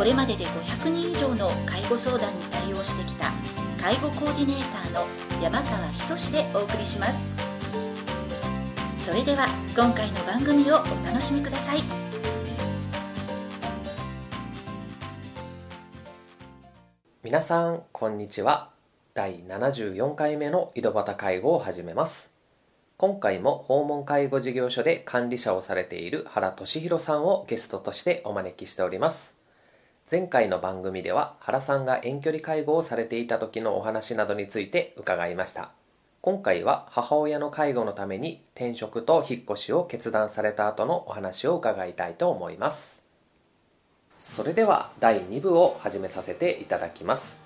[0.00, 3.30] これまでで500人以上の介護相談に対応してきた
[3.78, 5.06] 介護コーディネーターの
[5.42, 7.18] 山川仁でお送りします。
[9.04, 11.82] それでは今回の番組をお楽しみください。
[17.22, 18.70] 皆さんこんにちは。
[19.12, 22.30] 第74回目の井戸端介護を始めます。
[22.96, 29.39] 今回も訪問介護事業所で管理者をされている原俊弘さんをゲストとしてお招きしております。
[30.10, 35.70] 前回の番組では原さんが遠距離介護をされていた時のお話などについて伺いました。
[36.20, 43.00] 今回は母親の介護のために転職と引っ越しを決断された後のお話を伺いたいと思います。
[44.18, 47.38] それでは第2部を始めさせていただきます。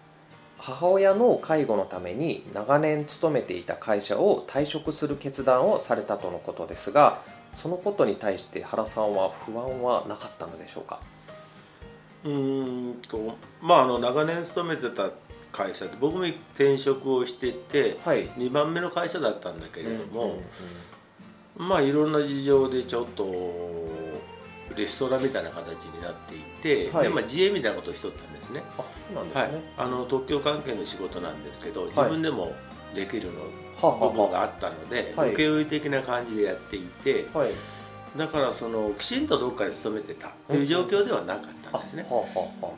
[0.57, 7.21] 母親の介護のために長年勤めていた会社を退職する決断をされたとのことですが
[7.53, 11.01] そのことに対して原さんは不安はなかったのでしょうか？
[12.25, 15.11] うーんとまああの長年勤めてた
[15.53, 18.29] 会社で僕も転職をしてて、はい。
[18.31, 20.43] 2番目の会社だったんだけれども、
[21.57, 23.25] まあいろんな事情でちょっと
[24.77, 27.05] レストランみたいな形になっていて、はい。
[27.05, 28.65] でまあ、自営みたいなことをしとったんですね。
[28.77, 29.53] あそうなんですはい。
[29.53, 31.87] ね、あの特許関係の仕事なんですけどい。
[31.91, 32.53] 自分でも
[32.93, 33.49] できるの、は
[33.83, 35.35] あは部分があったので、はい。
[35.35, 37.51] 請負的な感じでやっていてはい
[38.17, 40.33] だからそのきちんとどっかに勤めてた。
[40.49, 42.07] という状況ではなかったんですね、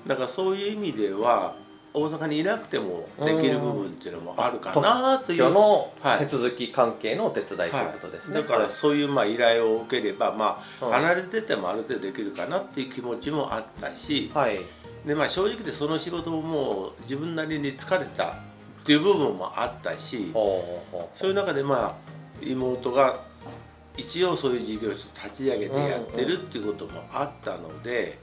[0.07, 1.57] だからそういう意味では
[1.93, 5.51] 大阪にいなくてもできる部分っていうのもあるかなという。
[5.51, 6.19] のはい。
[6.19, 10.93] 手続き関係のお手伝いということですね、だからそういうまあ依頼を受ければ、まあ、うん。
[10.93, 14.61] 離れててもある程度できるかなっていう気持ちもあったし、はい。
[15.07, 18.35] でまあ、正直でその仕事ももう自分なりに疲れたっ
[18.85, 21.95] ていう部分もあったしそういう中でまあ
[22.43, 23.21] 妹が
[23.97, 28.19] 一応そういう事業所立ち上げてやってるっていうこともあったので、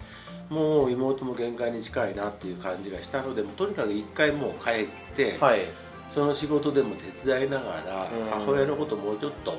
[0.49, 5.61] もう妹も限界に近いなっていう感じがしたのでもうとにかく一回もう帰って、はい。
[6.09, 8.45] その仕事でも手伝いながらうん。
[8.45, 9.57] 母親のこともうちょっと、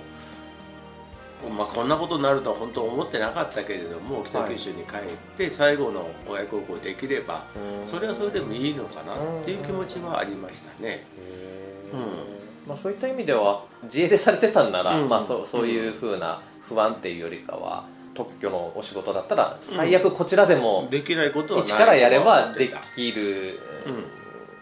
[1.48, 5.00] まあ、こんなことになるとは本当思ってなかったけれども北九州に帰っ
[5.36, 7.44] て最後の親孝行できれば
[7.82, 7.88] うん。
[7.88, 11.04] それはそれでもいいのかなっていう気持ちはありましたね。
[11.92, 12.33] うん
[12.66, 15.08] まあ、そういった意味では自営でされてたんなら、うん。
[15.08, 24.04] まあ、そうそういうふうな不安っていうよりかは特許のお仕事だったら最悪こちらでもできないことはない一からやればできる、うん。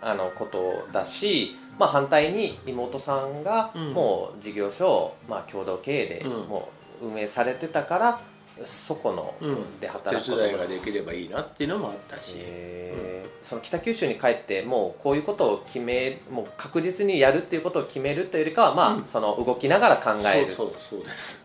[0.01, 3.93] あのことだし、まあ、反対に妹さんがうん。
[3.93, 6.31] もう事業所を、まあ、共同経営でうん。
[6.49, 6.71] も
[7.01, 8.21] う運営されてたから
[8.67, 9.81] そこのうん。
[9.81, 13.45] で働くこと手伝いができればいいなっていうのもあったし、へー。
[13.45, 19.05] その北九州に帰ってもうこういうことを決めもう確実にやるっていうことを決めるというよりかは、まあうん。
[19.07, 20.53] その動きながら考える。
[20.53, 20.57] っ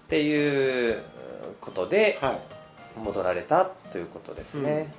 [0.09, 1.01] ていう
[1.61, 2.39] ことではい
[2.99, 4.91] 戻られたということですね、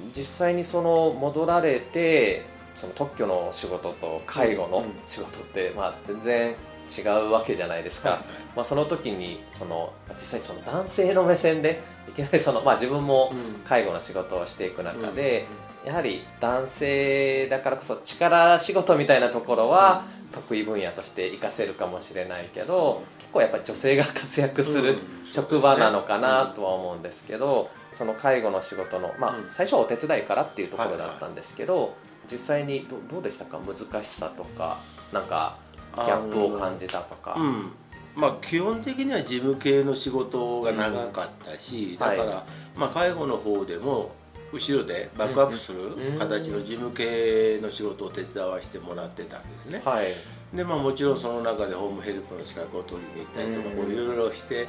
[0.00, 0.12] うん。
[0.14, 2.44] 実際にその戻られて
[2.76, 4.84] その特許の仕事と介護のうん。
[5.08, 6.54] 仕事って、まあ、全然
[6.90, 8.18] 違うわけじゃないですか、はい。
[8.56, 13.60] まあ、その時にその実際その男性の目線でいきなりその、まあ、自分もうん。
[13.64, 15.46] 介護の仕事をしていく中で、
[15.84, 24.98] やはり男性だからこそ力仕事みたいなところは得意分野として活かせるかもしれないけど結構やっぱり女性が活躍するうん。
[25.32, 31.94] 職場なのかなとは思うんですけどその介護の仕事の、まあうん、最初はお手伝いからっていうところだったんですけど
[32.30, 33.58] 実際にどどうでしたか？
[33.58, 34.80] 難しさとか
[35.12, 35.56] なんか
[35.96, 37.34] ギャップを感じたとか。
[37.36, 37.72] うん。
[38.16, 41.98] まあ、基本的には事務系の仕事が長かったし、うん。
[41.98, 42.46] だから、は
[42.76, 44.12] まあ、介護の方でも
[44.52, 49.82] 後ろでバックアップする形の事務系の仕事を手伝わせてもらってたんですね。
[49.84, 50.06] はい。
[50.54, 54.66] で、まあ、もちろんその中でホームヘルプの資格を取りに行ったりとかいろいろして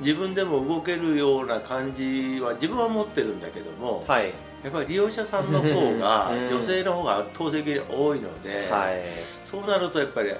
[0.00, 4.32] 自分でも動けるような感じは自分は持ってるんだけども、はい。
[4.64, 6.48] やっぱり利用者さんの方がうん。
[6.48, 9.02] 女性の方が圧倒的に多いので、はい。
[9.44, 10.32] そうなるとやっぱり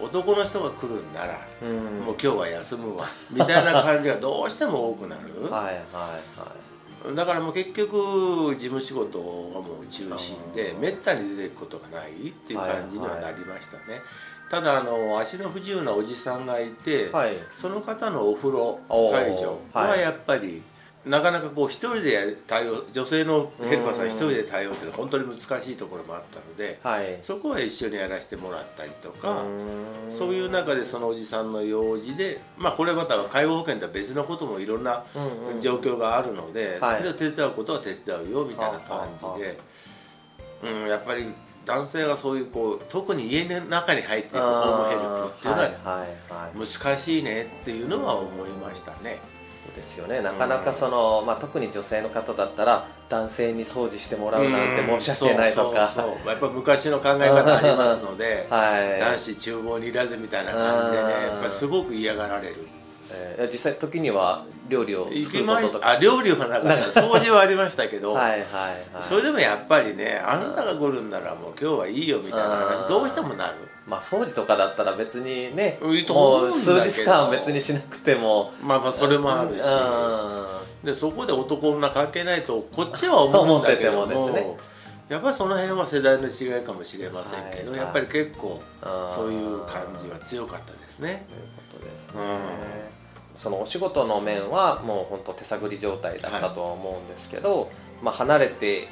[0.00, 2.04] 男の人が来るんならうん。
[2.04, 3.06] もう今日は休むわ。
[3.30, 7.14] みたいな感じがどうしても多くなる、 はいはいはい。
[7.14, 14.02] だからもう結局事務仕事がもう中心でめったに出ていくことがないっていう感じにはなりましたね、
[14.50, 17.38] ただあの足の不自由なおじさんがいて、はい。
[17.50, 20.62] その方のお風呂会場ははいやっぱり
[21.06, 27.20] なかなかこう一人で対応女性のヘルパーさん一人で対応っていうのは本当に難しいところもあったのではい。
[27.22, 29.44] そこは一緒にやらせてもらったりとか
[30.08, 37.02] そういう中でそのおじさんの用事でまあこれまた介護保険とは別のこともいろんなうんうん状況があるので、はい。
[37.04, 39.58] で手伝うことは手伝うよみたいな感じで、
[40.64, 41.32] うん、やっぱり
[41.64, 49.35] 男性がそういうこう特に家の中に入っていくホームヘルプっていうのは難しいねっていうのは思いましたね。
[49.74, 50.20] ですよね。
[50.20, 59.00] なかなかその、まあ、特に女性の方だったら男性に掃除してもらうなんて申し訳ないとか、やっぱ昔の考え方ありますので はい。
[59.00, 62.56] 男子厨房にいらずみたいな感じでねうんやっぱりすごく嫌がられる
[63.38, 65.90] えー実際時には料理を行作ることとか。
[65.90, 67.00] あ料理はなかった。
[67.00, 68.44] 掃除はありましたけど、 はいはいは
[69.00, 69.02] い。
[69.02, 73.54] それでもやっぱりねあんたが来るんならもう今日はいいよみたいなうん話どうしてもなる。
[73.86, 78.52] まあ掃除とかだったら別にねいいともう数日間別にしなくても。
[78.62, 79.54] まあまあそれもあるし。
[79.60, 80.86] うん。
[80.86, 84.56] でそこで男女関係ないとこっちは思うんだけどっててもですね。
[85.08, 89.14] やっぱりその辺は世代の違いかもしれませんけど、はいやっぱり結構うん。
[89.14, 91.26] そういう感じは強かったですね。
[91.28, 92.85] ということですうね、
[93.36, 97.70] そのお仕事の面はもう本当手探り状態だったとは思うんですけど、
[98.02, 98.88] まあ、離れて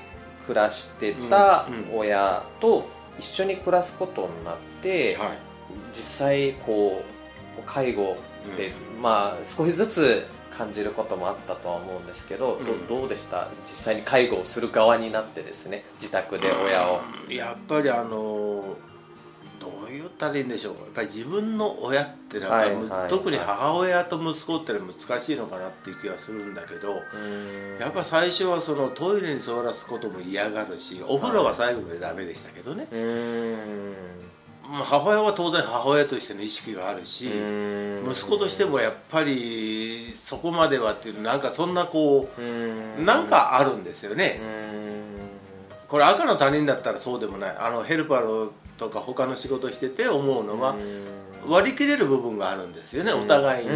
[0.47, 1.99] 暮らしてたうんうん。
[2.01, 2.87] 親と
[3.19, 5.29] 一緒に暮らすことになって、はい。
[5.95, 7.03] 実際こ
[7.59, 8.17] う介護
[8.57, 12.87] で、まあ少しずつ感じることもあったとは思うんですけど、うん。
[12.89, 13.49] どどうでした？
[13.67, 17.35] 実際に介護をする側になってですね自宅で親を、うん。
[17.35, 18.77] やっぱりあの
[19.99, 20.75] 言ったらいいんでしょう。
[20.75, 27.79] やっぱり自分の親ってなんか、はいはい特に母親と息子ってのは難しいのかなっていう気がするんだけどうん。
[27.81, 32.87] やっぱ最初はそのトイレに座らすことも嫌がるしお風呂は最後までダメでしたけどね、
[34.63, 37.29] 母親は当然母親としての意識があるし、
[38.09, 44.41] 息子としてもやっぱりそこまではっていうなんかそんなこううなんかあるんですよね、
[45.87, 47.57] これ赤の他人だったらそうでもない。
[47.59, 50.77] あのヘルパーとか他の仕事してて思うのは
[51.47, 53.73] 割り切れる部分があるんですよねお互いに。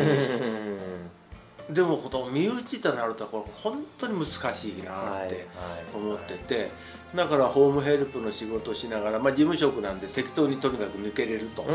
[1.70, 5.46] でもほと身内となるとこれ本当に難しいなって
[5.94, 6.70] 思ってて
[7.14, 11.66] だからホームヘルプの仕事をしながら、まあ、事務職なんで適当にとにかく抜けれると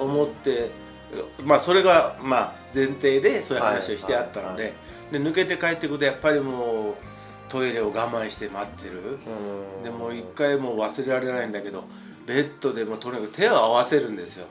[0.00, 0.70] 思って、
[1.42, 4.72] まあ、それがまあ前提でそういう話をしてあったので,、
[5.12, 6.94] で抜けて帰ってくるとやっぱりもう
[7.50, 9.18] トイレを我慢して待ってる。
[9.84, 11.84] でもう一回もう忘れられないんだけど
[12.26, 14.46] ベッドでもとにかく手を合わせるんですよ。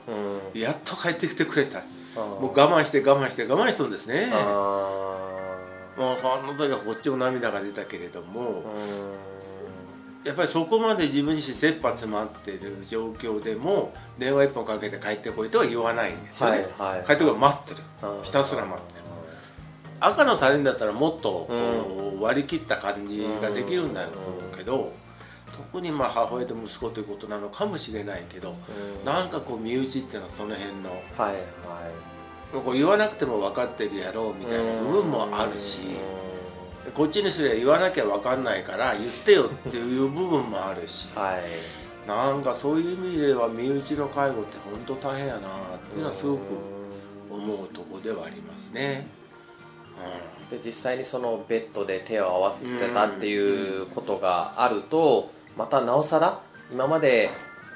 [0.54, 1.80] やっと帰ってきてくれた。
[2.14, 4.30] もう我慢して我慢して我慢しとんですね。
[5.96, 8.64] もうその時はこっちも涙が出たけれども
[10.24, 17.76] やっぱりそこまで自分自身切羽詰まっている状況でも電話一本かけて帰ってこいとは言わないんですよね、はいはい帰ってこい待ってる。
[18.24, 19.04] ひたすら待ってる。
[20.00, 21.48] 赤の他人だったらもっと
[22.20, 24.10] 割り切った感じができるんだろ
[24.52, 24.92] うけど
[25.56, 28.54] 特にまあ母親と息子ということなのかもしれないけど
[29.04, 31.42] なんかこう身内っていうのはその辺のはいはい。
[32.52, 35.80] こう言わなくても分かってるやろうみたいな部分もあるし
[36.92, 42.08] こっちにすれば言わなきゃ分かんないから言ってよっていう部分もあるしはい。
[42.08, 45.40] なんかそういう意味では身内の介護って本当大変やなっ
[45.88, 46.42] ていうのはすごく
[47.30, 49.08] 思うとこではありますね。
[50.50, 56.40] で実際にそのベッドで手を合わせてたっていうことがあるとまたなおさら
[56.72, 57.30] 今まで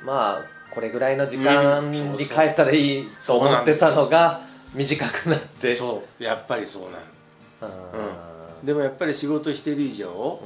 [0.04, 0.42] まあ
[0.74, 4.40] これぐらいの時間に帰ったらいいと思ってたのが
[4.74, 5.76] 短くなっうん、て。
[5.76, 6.22] そう。
[6.22, 7.74] やっぱりそうなる、
[8.60, 8.66] うん。
[8.66, 10.40] でもやっぱり仕事してる以上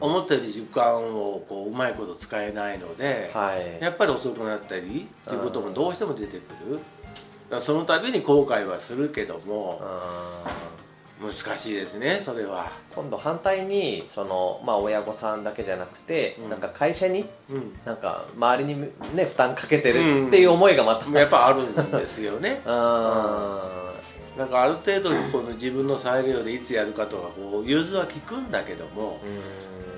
[0.00, 0.08] うん。
[0.08, 3.82] 思ったより時間をこううまいこと使えないので、はい。
[3.82, 7.60] やっぱり遅くなったりっていうこともどうしても出てくる。
[7.60, 10.73] その度に後悔はするけどもうん
[11.20, 12.72] 難しいですねそれは。
[12.94, 16.50] 今度反対にその、まあ、親御さんだけじゃなくて、うん。
[16.50, 17.72] なんか会社にうん。
[17.84, 18.80] なんか周りに、
[19.14, 22.60] ね、負担かけてるっていう思いがまた、やっぱあるんですよね。
[22.66, 23.92] あ
[24.36, 29.93] なんかある程度この自分の裁量でいつやるかとかこう融通は利くんだけどもー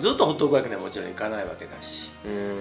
[0.00, 2.10] ずっとほっとくわけにはもちろんいかないわけだし。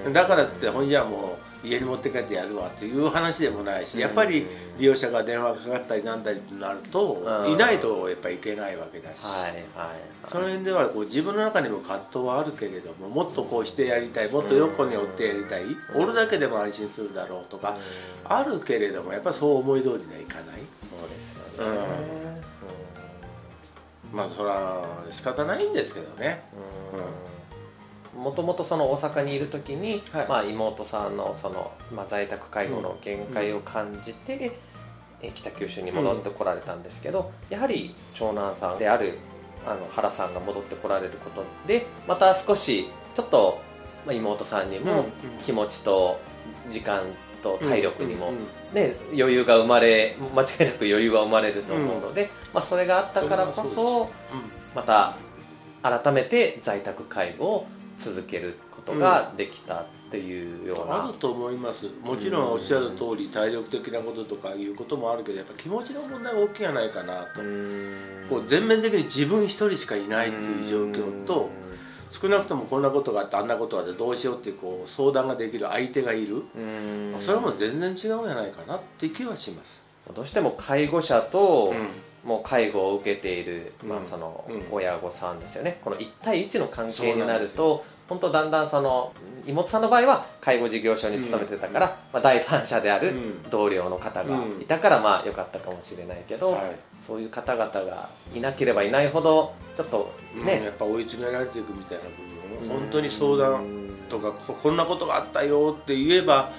[0.05, 0.13] うん。
[0.13, 4.45] だからってほんじゃもう家に持って帰ってやるわっていう話でもないしやっぱり
[4.77, 7.53] 利用者が電話がかかったりなんだりとなるとうん。
[7.53, 9.53] いないとやっぱいけないわけだし、はいはい
[9.87, 9.97] はい。
[10.25, 16.03] その辺ではこう自分の中にも葛藤はあるけれどももっとこうしてやりたいもっと横に追ってやりたいうん。
[16.03, 17.77] おるだけでも安心するだろうとか
[18.25, 20.45] あるけれどもやっぱりそう思い通りにはいかない。
[20.89, 22.24] そうですよね
[24.15, 26.43] まあそれは仕方ないんですけどね。
[28.15, 30.27] もともとその大阪にいる時に、はい。
[30.27, 34.53] まあ、妹さんのその、まあ、在宅介護の限界を感じて、
[35.21, 39.19] え北九州に戻ってこられたんですけど、やはり長男さんである
[39.65, 43.59] あの原さんが戻ってこられることでまた少しちょっと、
[44.05, 45.05] まあ、妹さんにも
[45.45, 46.19] 気持ちと
[46.71, 47.03] 時間
[47.45, 48.31] と体力にも、
[48.73, 54.09] ね、余裕が生まれ間違いなく余裕は生まれると思うので、まあ、それがあったからこそ
[54.73, 55.15] また
[55.83, 57.67] 改めて在宅介護を
[57.99, 61.85] 続けることができたっていうような、あると思います。
[62.03, 67.41] もちろんおっしゃる通り体力的なこととかいうこともあるけどやっぱ気持ちの問題が大きいんじゃないかなと。
[68.29, 71.49] こう全面的に自分一人しかいないっていう状況と
[72.09, 76.43] 少なくともこんなことがあってあんなことがあってどうしようってこう相談ができる相手がいる。
[77.19, 79.83] それはもう全然違うんじゃないかなって気はします。
[80.13, 81.73] どうしても介護者と、
[82.23, 89.13] もう介護を受けている、まあ、その親御さんですよね、この1対1の関係になると本当だんだんその
[89.47, 93.13] 妹さんの場合は介護事業所に勤めてたから、まあ、第三者である
[93.49, 100.11] 同僚の方がいたからまあ良かったかもしれないけど、はい、そういう方々がいなければいないほどちょっと
[100.43, 103.65] ね、うん、やっぱ追い詰められていくみたいな部分本当に相談
[104.09, 106.51] とかこんなことがあったよって言えば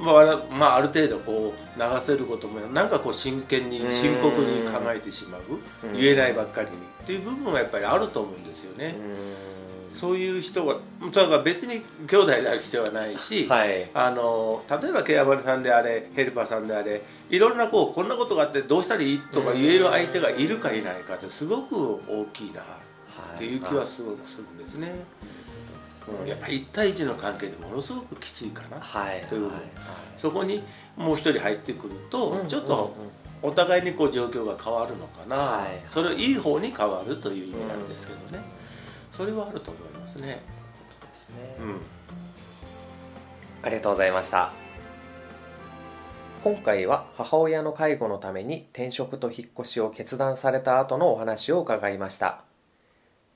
[0.00, 5.42] まあ、まあ、ある程度こう流せることもなんかこう真剣に深刻に考えてしまう
[5.96, 8.94] 言えないばっかりにっていう部分はやっぱりあると思うんですよね。
[9.94, 10.76] そういう人が
[11.12, 22.62] だから別に兄弟である必要はないし、はい、あの例えばケアマネさんであれヘルパーさんであれいろんなこうこんなことがあってどうしたらいいとか言える相手がいるかいないかってすごく大きいな
[23.34, 24.92] っていう気はすごくするんですね。
[26.22, 29.60] うん、やっぱり1対1の関係でものすごくきついかな、はい、という、はい、
[30.16, 30.62] そこに
[30.96, 32.94] もう一人入ってくると、ちょっと
[33.42, 38.42] お互いにこう状況が変わるのかな、はい、それいい方に変わるという意味なんですけどね、
[39.12, 40.40] それはあると思いますね。
[41.60, 41.80] うん、
[43.62, 44.68] ありがとうございました。
[46.44, 52.47] 今回は母親の介護のために転職と引っ越しを決断された後のお話を伺いました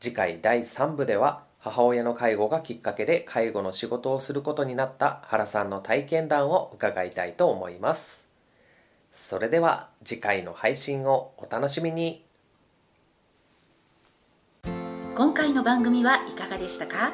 [0.03, 8.21] 次回第3部では母親の介護がきっかけで介護の仕事をすることになった原さんの体験談を伺いたいと思います。
[9.13, 12.25] それでは次回の配信をお楽しみに。
[15.15, 17.13] 今回の番組はいかがでしたか？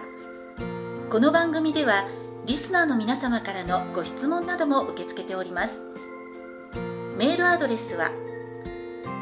[1.10, 2.08] この番組では
[2.46, 5.82] リスナーの皆様からのご質問なども受け付けております。
[7.18, 8.10] メールアドレスは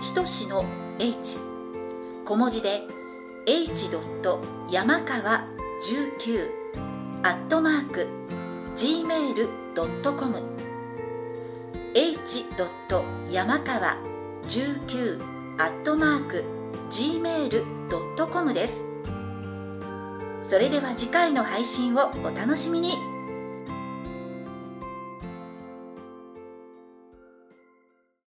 [0.02, 0.64] ひとしの
[1.00, 1.38] h
[2.24, 2.82] 小文字で
[3.48, 3.88] h.
[4.68, 5.44] 山川
[5.88, 6.50] 19
[7.22, 8.08] アットマーク
[8.76, 10.36] gmail.com
[11.94, 12.44] h.
[13.30, 13.96] 山川
[14.48, 15.22] 19
[15.58, 16.44] アットマーク
[16.90, 18.82] gmail.com です
[20.50, 22.94] それでは次回の配信をお楽しみに